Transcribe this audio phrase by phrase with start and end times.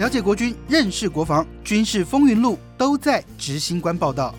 [0.00, 4.34] 了解国军，认识国防，军事风云录都在执行官报道。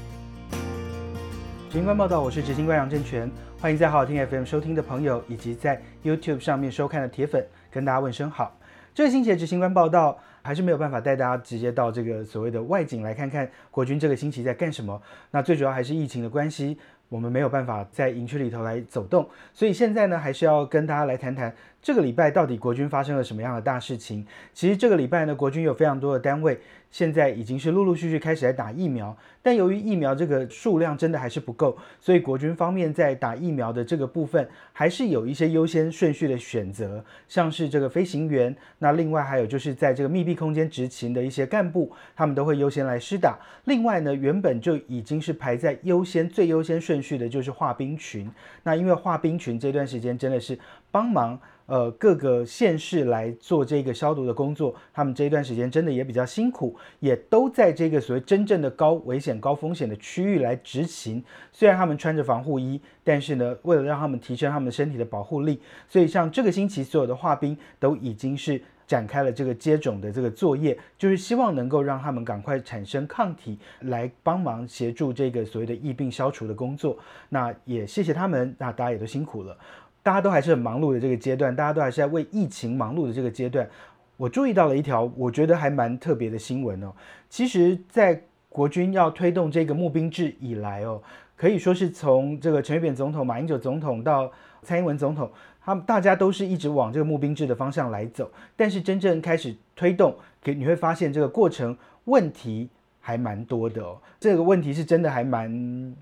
[1.69, 8.57] 执行官报道，我是执行官杨正全，欢迎在好好听 FM 收听的朋友，以及在 YouTube 上面收看的铁粉，跟大家问声好。
[8.95, 14.99] 这个星期的执行官报道，还是没有办法带大家直接到这个所谓的外景来看看国军这个星期在干什么。
[15.29, 16.75] 那最主要还是疫情的关系。
[17.07, 24.25] 我们没有办法在营区里头来走动，所以现在呢，还是要跟大家来谈谈这个礼拜到底国军发生了什么样的大事情。
[24.53, 26.59] 其实这个礼拜呢，国军有非常多的单位。
[26.91, 43.39] 现在已经是陆陆续续开始来打疫苗，但由于疫苗这个数量真的还是不够，所以国军方面在打疫苗的这个部分还是有一些优先顺序的选择，像是这个飞行员，那另外还有就是在这个密闭空间执勤的一些干部，他们都会优先来施打。
[43.63, 48.29] 另外呢，原本就已经是排在优先最优先顺序的就是化兵群，
[48.63, 50.59] 那因为化兵群这段时间真的是
[50.91, 51.39] 帮忙。
[51.71, 61.23] 呃，各个县市来做这个消毒的工作，他们这一段时间真的也比较辛苦，也都在这个所谓真正的高危险、高风险的区域来执勤。
[61.53, 76.97] 虽然他们穿着防护衣，但是呢，为了让他们提升他们身体的保护力，所以像这个星期所有的化兵都已经是展开了这个接种的这个作业，就是希望能够让他们赶快产生抗体，来帮忙协助这个所谓的疫病消除的工作。
[77.29, 79.57] 那也谢谢他们，那大家也都辛苦了。
[80.03, 83.69] 大家都还是很忙碌的这个阶段，大家都还是在为疫情忙碌的这个阶段。
[84.17, 86.91] 我注意到了一条我觉得还蛮特别的新闻哦。
[87.29, 91.01] 其实，在国军要推动这个募兵制以来哦，
[91.35, 95.29] 可以说是从这个陈水扁总统、马英九总统到蔡英文总统，
[95.63, 98.29] 他们大家都是一直往这个募兵制的方向来走。
[98.55, 103.97] 但是真正开始推动，给你会发现这个过程问题还蛮多的哦。
[104.19, 105.95] 这个问题是真的还蛮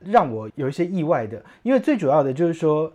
[0.00, 2.92] 让我有一些意外的，因为最主要的就是说。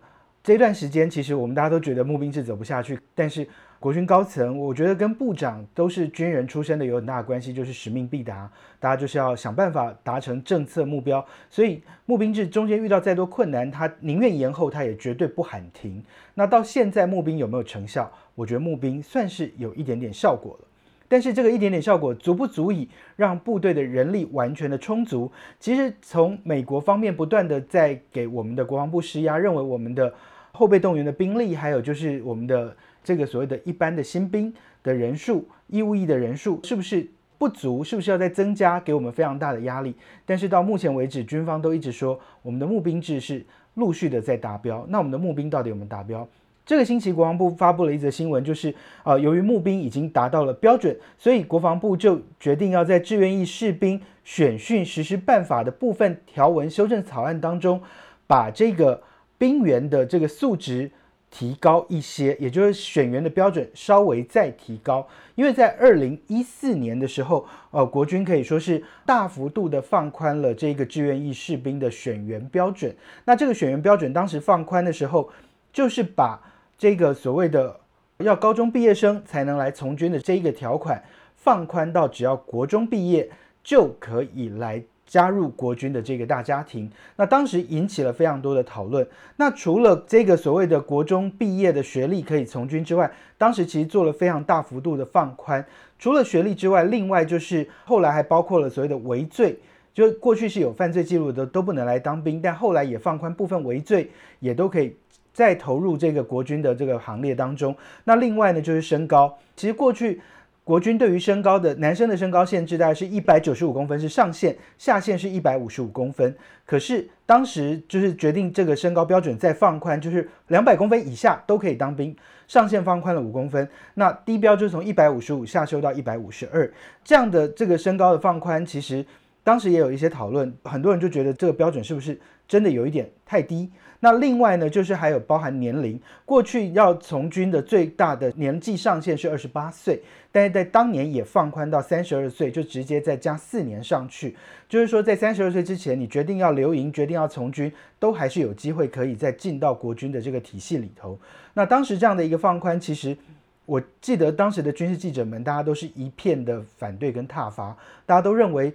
[0.48, 3.45] 这段时间，其实我们大家都觉得募兵制走不下去，但是
[3.81, 11.25] 国军高层，我觉得跟部长都是军人出身的有很大的关系，就是使命必达，大家就是要想办法达成政策目标。
[11.50, 16.02] 所以募兵制中间遇到再多困难，他宁愿延后，他也绝对不喊停。
[16.34, 18.09] 那到现在募兵有没有成效？
[18.34, 20.68] 我觉得募兵算是有一点点效果了。
[21.09, 22.88] 但是这个一点点效果足不足以
[23.18, 25.30] 让部队的人力完全的充足？
[25.59, 30.13] 其实从美国方面不断的在给我们的国防部施压，认为我们的
[30.57, 34.51] 后备动员的兵力，还有就是我们的这个所谓的一般的新兵
[34.81, 37.07] 的人数、义务役的人数，是不是
[37.38, 37.84] 不足？
[37.84, 38.79] 是不是要再增加？
[38.79, 39.94] 给我们非常大的压力。
[40.25, 43.45] 但是到目前为止，军方都一直说我们的募兵制是
[43.75, 44.84] 陆续的在达标。
[44.90, 46.28] 那我们的募兵到底有没有达标？
[46.66, 57.81] 这个星期，国防部发布了一则新闻，就是啊，由于募兵已经达到了标准，所以国防部就决定要在志愿役士兵选训实施办法的部分条文修正草案当中，
[58.25, 59.01] 把这个
[59.38, 60.90] 兵员的这个素质
[61.30, 65.08] 提高一些，也就是选员的标准稍微再提高。
[65.36, 72.96] 因为在二零一四年的时候，呃，国军可以说是大幅度的放宽了这个志愿役士兵的选员标准。
[73.25, 75.30] 那这个选员标准当时放宽的时候，
[75.72, 76.42] 就是把
[76.78, 77.80] 这个所谓的
[78.19, 81.04] 要高中毕业生才能来从军的这一个条款，
[81.36, 83.30] 放宽到只要国中毕业
[83.64, 86.91] 就可以来加入国军的这个大家庭。
[87.16, 89.07] 那当时引起了非常多的讨论。
[89.38, 95.66] 那除了这个所谓的国中毕业的学历可以从军之外，当时其实做了非常大幅度的放宽。
[95.97, 99.57] 除了学历之外，另外就是后来还包括了所谓的违罪，
[99.94, 104.95] 就过去是有犯罪记录的都不能来当兵，但后来也放宽部分违罪也都可以。
[105.34, 107.75] 再投入这个国军的这个行列当中，
[108.06, 109.38] 那另外呢就是身高。
[109.56, 110.19] 其实过去
[110.67, 116.35] 国军对于身高的男生的身高限制大概是一百九十五公分是上限，下限是一百五十五公分。
[116.66, 122.13] 可是当时就是决定这个身高标准再放宽，就是两百公分以下都可以当兵，
[122.50, 123.66] 上限放宽了五公分。
[123.94, 126.69] 那低标就从一百五十五下修到一百五十二，
[127.01, 129.06] 这样的这个身高的放宽，其实
[129.45, 133.69] 当时也有一些讨论，很多人就觉得这个标准是不是真的有一点太低？
[134.00, 140.00] 那另外呢，就是还有包含年龄，过去要从军的最大的年纪上限是二十八岁，
[140.31, 144.36] 但是在当年也放宽到三十二岁，就直接再加四年上去，
[144.69, 151.19] 就是说在三十二岁之前，你决定要留营、决定要从军，都还是有机会可以再进到国军的这个体系里头。
[151.56, 153.18] 那当时这样的一个放宽，其实
[153.66, 157.75] 我记得当时的军事记者们，大家都是一片的反对跟挞伐，
[158.06, 158.71] 大家都认为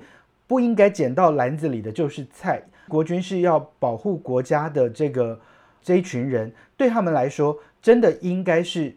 [0.53, 2.63] 不应该捡到篮子里的就是菜。
[2.87, 5.41] 国军是要保护国家的这个
[5.83, 8.95] 这一群人，对他们来说，真的应该是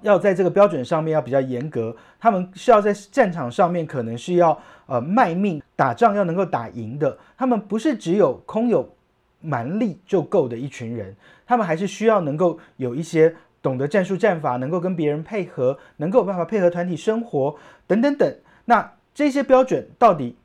[0.00, 1.94] 要在这个标准上面要比较严格。
[2.18, 7.16] 他们是要在战场上面可能是要呃卖命打仗，要能够打赢的。
[7.36, 8.92] 他们不是只有空有
[9.40, 11.14] 蛮力就够的一群人，
[11.46, 13.32] 他们还是需要能够有一些。
[13.60, 17.56] 懂得战术战法，能够跟别人配合，能够有办法配合团体生活
[17.88, 18.34] 等等等。
[18.66, 20.36] 那这些标准到底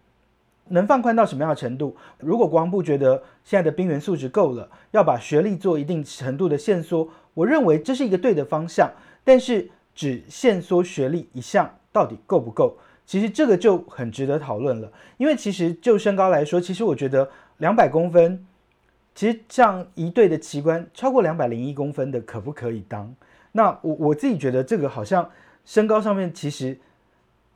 [0.69, 1.95] 能放宽到什么样的程度？
[2.19, 8.92] 如果国防部觉得现在的兵员素质够了，要把学历做一定程度的限缩，我认为这是一个对的方向。
[9.24, 12.77] 但是只限缩学历一项到底够不够？
[13.06, 14.92] 其实这个就很值得讨论了。
[15.18, 18.45] 因为其实就身高来说，其实我觉得两百公分，
[19.13, 23.13] 其实像一队的旗官超过两百零一公分的可不可以当？
[23.51, 25.30] 那我我自己觉得这个好像
[25.66, 26.77] 身高上面其实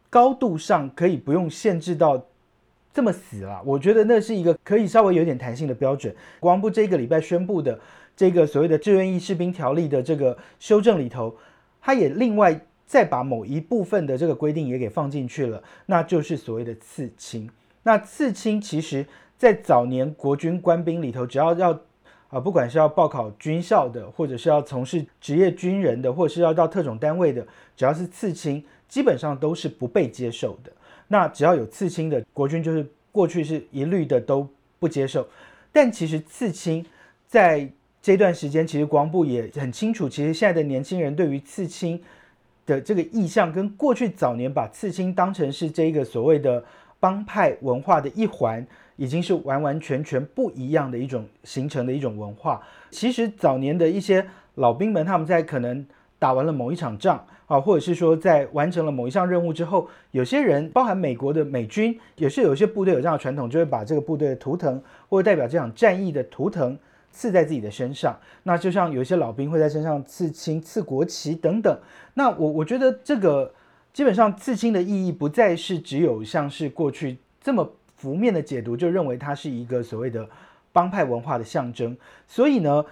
[0.09, 2.23] 高度上可以不用限制到
[2.97, 3.61] 这么死了。
[3.63, 6.11] 我觉得那是一个可以稍微有点弹性的标准。
[6.39, 7.79] 国防部这个礼拜宣布的
[8.15, 11.37] 这个所谓的志愿役士兵条例的这个修正里头。
[11.79, 17.47] 他也另外再把某一部分的这个规定也给放进去了，那就是所谓的刺青。
[17.83, 19.05] 那刺青其实，
[19.37, 21.79] 在早年国军官兵里头，只要要
[22.29, 27.45] 啊，不管是要报考军校的，或者是要从事职业军人的，或者是要到特种单位的，
[27.75, 30.71] 只要是刺青，基本上都是不被接受的。
[31.07, 34.47] 那只要有刺青的国军，就是过去是一律的都
[34.79, 35.27] 不接受。
[35.71, 36.85] 但其实刺青
[37.27, 37.69] 在
[38.01, 42.01] 这段时间，其实国防部也很清楚，其实现在的年轻人对于刺青
[42.65, 46.63] 的这个意向，跟过去早年把刺青当成是这个所谓的
[46.99, 48.65] 帮派文化的一环，
[48.95, 52.61] 已经是完完全全不一样的一种形成的一种文化。
[52.91, 54.25] 其实早年的一些
[54.55, 55.85] 老兵们，他们在可能
[56.19, 66.77] 打完了某一场仗啊，或者是说在完成了某一项任务之后，有些人，包含美国的美军，也是有些部队有这样的传统，就会把这个部队的图腾或者代表这场战役的图腾。
[67.09, 71.79] 刺在自己的身上，那就像有一些老兵会在身上刺青、刺国旗等等。
[72.13, 73.51] 那我我觉得这个
[73.91, 80.29] 基本上刺青的意义不再是只有像是过去这么浮面的解读，就认为它是一个所谓的
[80.71, 81.97] 帮派文化的象征。
[82.27, 82.85] 所以呢，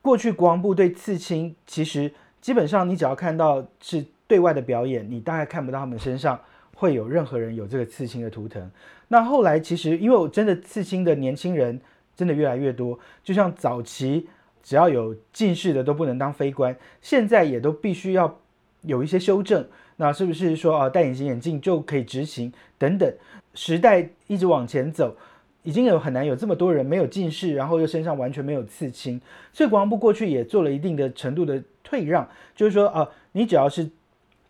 [0.00, 2.10] 过去国王部对刺青，其实
[2.46, 6.38] 基本上你只要看到是对外的表演，你大概看不到他们身上
[6.76, 8.70] 会有任何人有这个刺青的图腾。
[9.08, 11.80] 那后来其实因为我真的刺青的年轻人。
[12.14, 14.26] 真的越来越多，就像早期
[14.62, 18.38] 只要有近视的都不能当飞官，现在也都必须要
[18.80, 19.62] 有一些修正。
[19.96, 23.12] 那是不是说啊，戴隐形眼镜就可以执行等等？
[23.52, 25.14] 时代一直往前走，
[25.62, 29.20] 已经有很难有这么多人没有近视，然后又身上完全没有刺青。
[29.52, 33.88] 所以国防部过去也做了一定的程度的退让，就是说啊，你只要是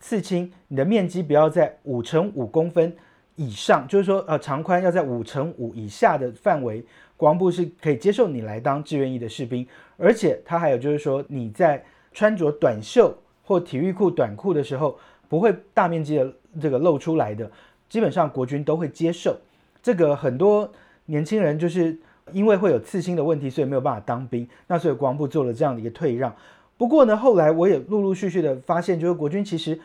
[0.01, 2.97] 刺青，你的面积不要在五乘五公分
[3.35, 6.83] 以上，就是说呃长宽要在五乘五以下的范围。
[7.19, 9.67] 国防部是可以接受你来当志愿役的士兵，
[9.97, 14.99] 而且他还有就是说你在穿着短袖或体育裤、短裤的时候，
[15.29, 16.31] 不会大面积的
[16.61, 17.51] 这个露出来的，
[17.89, 19.35] 基本上国军都会接受。
[19.83, 20.71] 这个很多
[21.07, 21.97] 年轻人就是
[22.33, 26.31] 因为会有刺青的问题，所以没有办法当兵，那所以国防部做了这样的一个退让。
[26.77, 29.79] 不过呢，后来我也陆陆续续的发现，就是国军其实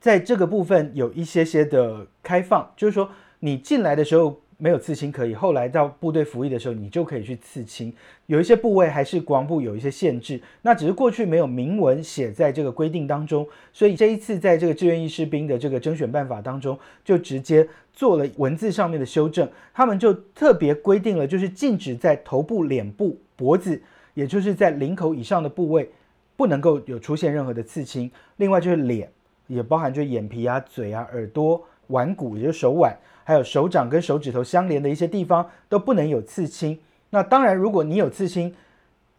[0.00, 3.08] 在这个部分有一些些的开放，就是说
[3.40, 4.38] 你进来的时候。
[4.58, 7.92] 没有刺青可以，后来到部队服役的时候，你就可以去刺青。
[8.26, 19.50] 有一些部位还是国防部有一些限制，那只是过去没有明文写在这个规定当中，所以这一次在这个志愿役士兵的这个征选办法当中，就直接做了文字上面的修正。
[19.74, 23.82] 他们就特别规定了，就是禁止在头部、脸部、脖子，
[24.14, 25.90] 也就是在领口以上的部位，
[26.36, 28.10] 不能够有出现任何的刺青。
[28.36, 29.10] 另外就是脸，
[29.46, 32.96] 也包含就是眼皮啊、嘴啊、耳朵、腕骨，也就是手腕。
[33.24, 36.78] 还有手掌跟手指头相连的一些地方都不能有刺青。
[37.10, 38.52] 那当然，如果你有刺青，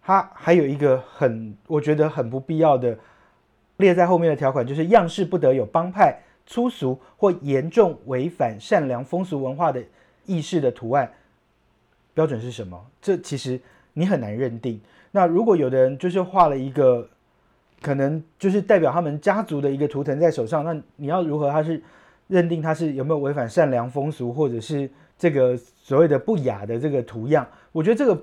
[0.01, 2.97] 它还有一个很我觉得很不必要的
[3.77, 9.81] 列在后面的条款，就是样式不得有帮派、粗俗或严重违反善良风俗文化的
[10.25, 11.09] 意识的图案。
[12.13, 12.85] 标准是什么？
[13.01, 13.59] 这其实
[13.93, 14.79] 你很难认定。
[15.11, 17.07] 那如果有的人就是画了一个，
[17.81, 21.49] 可能就是代表他们家族的一个图腾在手上，那你要如何？
[21.51, 21.81] 他是？
[22.29, 28.19] 认定他是有没有违反善良风俗，或者是这个所谓的不雅的这个图样，我觉得这个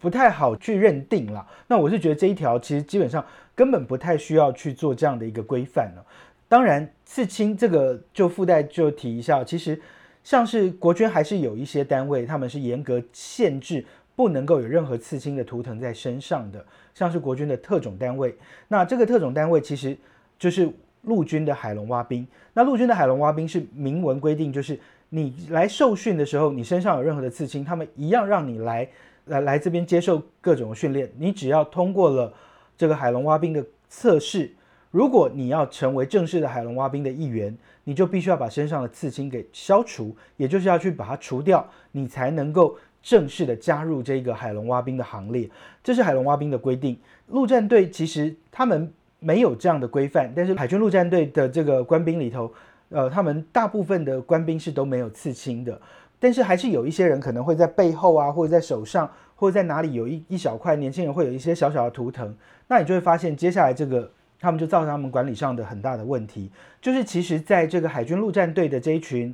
[0.00, 1.46] 不太好去认定了。
[1.68, 3.24] 那我是觉得这一条其实基本上
[3.54, 6.04] 根本不太需要去做这样的一个规范了。
[6.48, 9.78] 当然，刺青这个就附带就提一下，其实
[10.24, 13.84] 像是国军还是有一些单位，他们是严格限制
[14.16, 16.64] 不能够有任何刺青的图腾在身上的，
[16.94, 18.36] 像是国军的特种单位。
[18.68, 19.96] 那这个特种单位其实
[20.38, 20.70] 就是。
[21.04, 24.78] 陆军的海龙蛙兵，那陆军的海龙蛙兵是明文规定，就是
[25.08, 28.88] 你来受训的时候，你身上有任何的刺青，他们一样让你来
[29.24, 31.10] 来来这边接受各种训练。
[31.18, 32.32] 你只要通过了
[32.78, 34.48] 这个海龙蛙兵的测试，
[34.92, 45.50] 如果你要成为正式的海龙蛙兵的一员，你就必须要把身上的刺青给消除，也就是要去把它除掉，你才能够正式的加入这个海龙蛙兵的行列。
[45.82, 46.96] 这是海龙蛙兵的规定。
[47.28, 48.92] 陆战队其实他们。
[49.24, 52.52] 没有这样的规范，但是海军陆战队的这个官兵里头，
[52.88, 55.80] 呃，他们大部分的官兵是都没有刺青的，
[56.18, 62.34] 但是还是有一些人可能会在背后啊，或者在手上，或者在哪里有一一小块，年轻人会有一些小小的图腾，
[62.66, 69.32] 那你就会发现接下来这个他们就造成他们管理上的很大的问题，就是其实在这个海军陆战队的这一群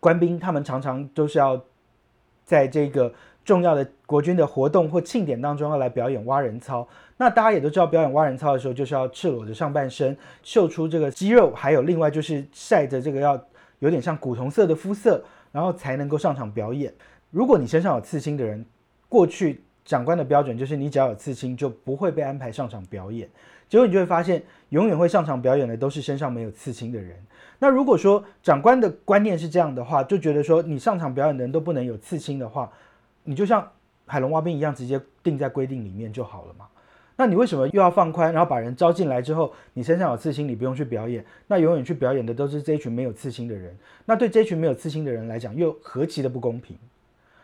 [0.00, 1.62] 官兵，他们常常都是要
[2.46, 3.12] 在这个。
[3.44, 6.84] 重要的国军的活动或庆典当中要来表演蛙人操，
[7.16, 13.40] 那大家也都知道，表演蛙人操的时候就是要赤裸着上半身，秀出这个肌肉，还有另外就是晒着这个要
[13.78, 15.22] 有点像古铜色的肤色，
[15.52, 16.92] 然后才能够上场表演。
[17.30, 18.66] 如果你身上有刺青的人，
[19.08, 23.28] 过去长官的标准就是你只要有刺青就不会被安排上场表演，
[23.68, 27.16] 结果你就会发现，永远会上场表演的都是身上没有刺青的人。
[27.58, 32.70] 那如果说长官的观念是这样的话，就觉得说你上场表演的人都不能有刺青的话。
[33.24, 33.72] 你就像
[34.06, 36.66] 海龙蛙兵一样，直接定在规定里面就好了嘛？
[37.16, 41.24] 那你为什么又要放宽，然后把人招进来之后，你身上有刺青，你不用去表演？
[41.48, 43.76] 那永远去表演的都是这一群没有刺青的人。
[44.04, 46.76] 那对这群没有刺青的人来讲，又何其的不公平？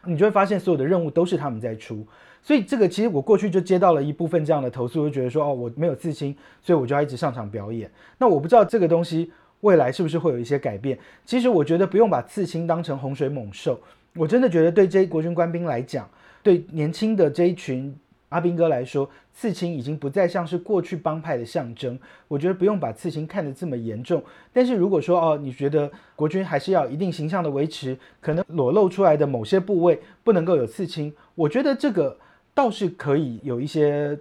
[0.05, 2.07] 你就会发现，所有的任务都是他们在出。
[2.43, 7.91] 所以这个其实我过去就接到了一部分这样的投诉，就觉得说，哦，我没有刺青，所以我就要一直上场表演。
[8.19, 9.31] 那我不知道这个东西
[9.61, 10.99] 未来是不是会有一些改变？
[11.25, 13.81] 其实我觉得不用把刺青当成洪水猛兽。
[14.17, 16.09] 我真的觉得，对这国军官兵来讲，
[16.43, 17.95] 对年轻的这一群
[18.33, 21.99] 阿兵哥来说，刺青已经不再像是过去帮派的象征。
[22.27, 24.23] 我觉得不用把刺青看得这么严重。
[24.53, 32.17] 但是如果说哦，你觉得国军还是要一定形象的维持，可能裸露出来的某些部位不能够有刺青，我觉得这个
[32.55, 34.19] 倒是可以有一些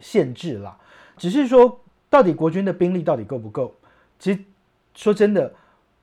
[0.00, 0.76] 限制啦。
[1.16, 3.74] 只是说，到底国军的兵力到底够不够？
[4.18, 4.40] 其实
[4.94, 5.54] 说真的，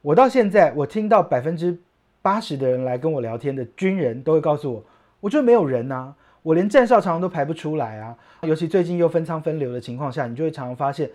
[0.02, 1.78] 我到现在我听到百分之。
[2.22, 4.84] 八十的人来跟我聊天的军人都会告诉我，
[5.22, 6.14] 我就没有人呐，
[6.50, 8.16] 我连站哨常常都排不出来啊。
[8.42, 11.08] 尤其最近又分仓分流的情况下，你就会常常发现，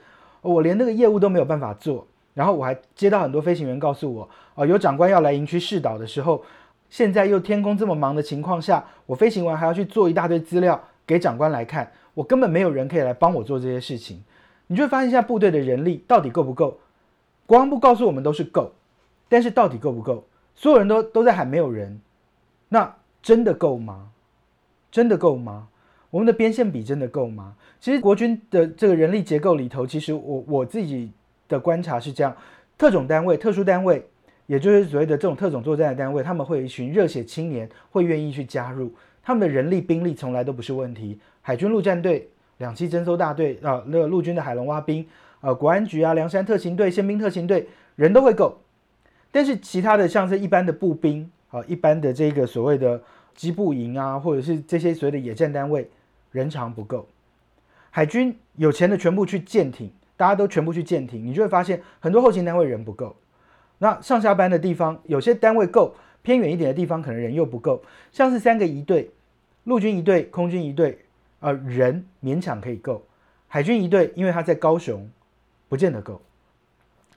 [0.43, 2.07] 我连那个业务都没有办法做。
[2.35, 6.45] 然后我还接到很多飞行员告诉我，哦，有长官要来营区试导的时候，
[6.89, 14.23] 现在又天空这么忙的情况下，我飞行完还要去做一大堆资料给长官来看，我根本没有人可以来帮我做这些事情。
[14.69, 16.79] 你就会发现，现在部队的人力到底够不够？
[17.47, 18.71] 国防部告诉我们都是够，
[19.29, 20.25] 但是到底够不够？
[20.55, 22.01] 所有人都都在喊没有人，
[22.69, 24.11] 那真的够吗？
[24.95, 25.67] 真的够吗？
[26.09, 27.57] 我们的边线比真的够吗？
[27.81, 31.11] 其实国军的这个人力结构里头，其实我我自己
[31.49, 32.33] 的观察是这样：
[32.79, 34.07] 特种单位、特殊单位，
[34.47, 41.19] 也就是所谓的这种特种作战的单位，他们会有一群热血青年会愿意去加入，他们的人力兵力从来都不是问题。
[41.43, 45.05] 海军陆战队、两栖侦搜大队啊，那个陆军的海龙蛙兵，
[45.41, 48.61] 呃，国安局啊，梁山特勤队、宪兵特勤队，人都会够。
[49.33, 53.03] 但是其他的像是一般的步兵啊，一般的这个所谓的
[53.35, 55.89] 机步营啊，或者是这些所谓的野战单位，
[56.33, 57.07] 人常不够。
[57.91, 63.15] 海军有钱的全部去舰艇，大家都全部去舰艇，你就会发现很多后勤单位人不够。
[63.79, 67.83] 那上下班的地方，有些单位够，偏远一点的地方可能人又不够。
[68.11, 69.11] 像是三个一队，
[69.65, 70.99] 陆军一队，空军一队，
[71.41, 73.05] 呃，人勉强可以够。
[73.49, 75.09] 海军一队，因为他在高雄，
[75.69, 76.21] 不见得够。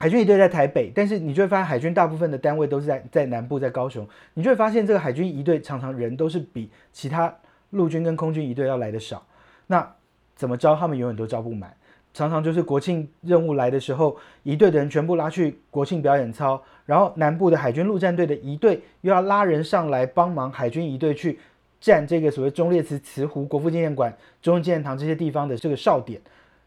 [0.00, 4.06] 海军一队在台北，但是你就会发现海军大部分的单位都是在在南部，在高雄。
[4.34, 7.34] 你就会发现这个海军一队常常人都是比其他
[7.70, 9.26] 陆军跟空军一队要来的少。
[9.66, 9.94] 那
[10.36, 10.76] 怎么招？
[10.76, 11.74] 他们永远都招不满。
[12.14, 21.40] 常常就是国庆任务来的时候，一队的人全部拉去国庆表演操，然后南部的海军陆战队的一队又要拉人上来帮忙海军一队去
[21.80, 26.20] 占这个所谓忠烈祠、慈湖、国父纪念馆、中央纪念堂这些地方的这个哨点。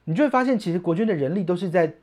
[0.03, 1.93] 你就会发现，其实国军的人力都是在。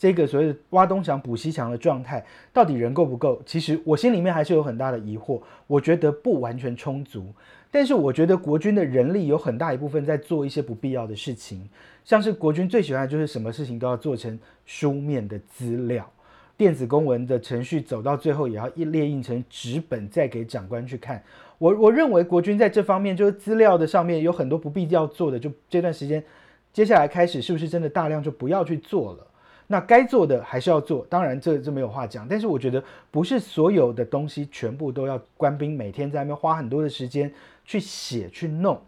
[0.00, 3.42] 这个所谓的挖东墙补西墙的状态，到底人够不够？
[3.44, 5.38] 其实我心里面还是有很大的疑惑。
[5.66, 7.26] 我觉得不完全充足，
[7.70, 11.68] 但是我觉得国军的人力有很大一部分在做一些不必要的事情，
[12.02, 16.10] 像是国军最喜欢的就是什么事情都要做成书面的资料，
[16.56, 21.22] 电子公文的程序走到最后也要一列印成纸本再给长官去看。
[21.58, 26.24] 我我认为国军在这方面就是资料的上面有很多不必要做的，就这段时间
[26.72, 29.26] 接下来开始是不是真的大量就不要去做了？
[29.72, 32.26] 那该做的还是要做，当然这这没有话讲。
[32.28, 37.32] 但是我觉得不是所有的东西全部都要官兵每天在那边花很多的时间
[37.64, 38.82] 去写去弄，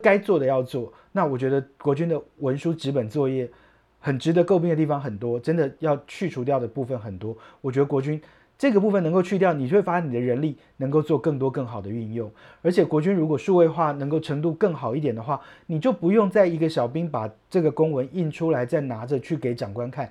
[0.00, 0.90] 该做的要做。
[1.12, 3.46] 那我觉得国军的文书纸本作业
[4.00, 7.36] 很值得诟病的地方很多，真的要去除掉的部分很多。
[7.60, 8.18] 我觉得国军。
[8.62, 12.30] 这个部分能够去掉，你就会发现你的人力能够做更多更好的运用。
[12.62, 20.08] 而且国军如果数位化能够程度更好一点的话，你就不用在一个小兵把这个公文印出来，再拿着去给长官看，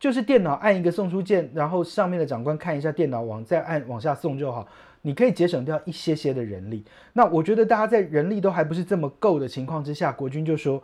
[0.00, 4.66] 就是电脑按一个送出键，然后上面的长官看一下电脑网，再按往下送就好。
[5.02, 6.84] 你可以节省掉一些些的人力。
[7.12, 10.82] 那我觉得大家在人力都还不是这么够的情况之下，国军就说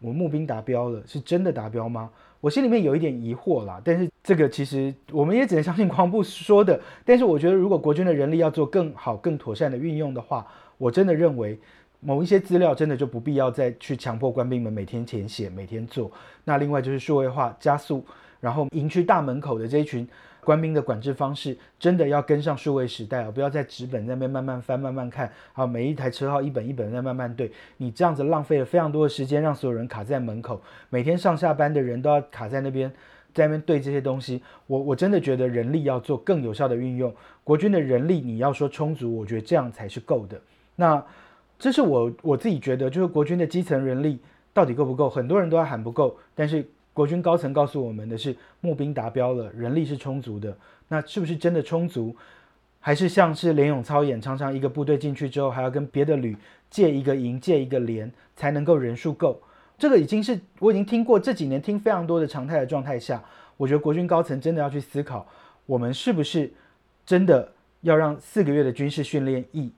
[0.00, 2.10] 我募兵达标了，是真的达标吗？
[2.40, 3.80] 我心里面有一点疑惑啦。
[3.84, 6.80] 但是这个其实我们也只能相信狂部说的。
[7.04, 11.58] 但是我觉得，如果国军的人力要做更好、更妥善的运用的话，我真的认为
[12.00, 16.10] 某一些资料真的就不必要再去强迫官兵们每天填写、每天做。
[16.44, 18.04] 那另外就是数位化加速，
[18.40, 20.08] 然后营区大门口的这一群。
[20.44, 23.30] 官兵的管制方式真的要跟上数位时代啊！
[23.30, 27.52] 不要在纸本那边慢慢翻、慢慢看，好，每一台车号一本一本在慢慢对。
[27.76, 32.90] 你这样子浪费了非常多的时间，让所有人卡在门口，每天上下班的人都要卡在那边，
[33.34, 34.42] 在那边对这些东西。
[34.66, 37.14] 我我真的觉得人力要做更有效的运用，
[37.44, 40.40] 国军的人力你要说充足，我觉得这样才是够的。
[40.76, 41.04] 那
[41.58, 44.18] 这是我我自己觉得，就是国军的基层人力
[44.54, 45.10] 到底够不够？
[45.10, 46.66] 很多人都在喊不够，但是。
[46.98, 50.58] 国军高层告诉我们的是募兵达标了，人力是充足的。
[50.88, 52.16] 那是不是真的充足？
[52.80, 56.36] 还是像是连勇操演，常常一个部队进去之后，还要跟别的旅
[56.68, 59.40] 借一个营、借一个连，才能够人数够？
[59.78, 63.22] 这个已经是我已经听过这几年听非常多的常态的状态下，
[63.56, 65.24] 我觉得国军高层真的要去思考，
[65.66, 66.52] 我们是不是
[67.06, 67.48] 真的
[67.82, 69.70] 要让四个月的军事训练役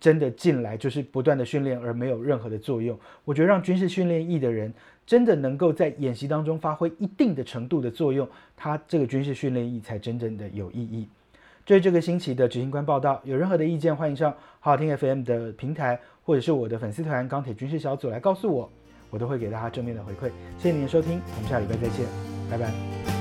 [0.00, 2.98] 真的进来，就是不断的训练而没有任何的作用？
[3.24, 4.72] 我觉得让军事训练役的人。
[5.08, 11.08] 真的能够在演习当中发挥一定的程度的作用，他这个军事训练意才真正的有意义。
[11.64, 18.70] 对这个星期的执行官报道，有任何的意见，欢迎上好好听 FM 的平台，或者是我的粉丝团钢铁军事小组来告诉我，
[19.08, 20.30] 我都会给大家正面的回馈。
[20.58, 22.04] 谢谢您的收听，我们下礼拜再见，
[22.50, 23.17] 拜拜。